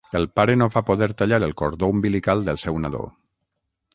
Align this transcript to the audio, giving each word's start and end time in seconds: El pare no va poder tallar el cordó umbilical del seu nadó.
El 0.19 0.23
pare 0.37 0.53
no 0.61 0.67
va 0.75 0.81
poder 0.87 1.09
tallar 1.19 1.39
el 1.49 1.53
cordó 1.61 1.91
umbilical 1.97 2.43
del 2.47 2.61
seu 2.65 2.83
nadó. 2.87 3.05